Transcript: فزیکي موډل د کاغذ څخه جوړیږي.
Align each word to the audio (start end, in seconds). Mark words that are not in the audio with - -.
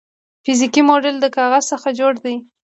فزیکي 0.45 0.81
موډل 0.89 1.15
د 1.19 1.25
کاغذ 1.35 1.63
څخه 1.73 1.87
جوړیږي. 1.99 2.35